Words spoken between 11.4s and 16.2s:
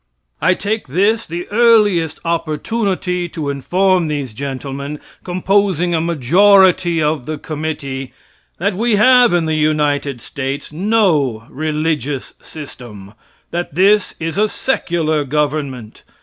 "religious system;" that this is a secular government.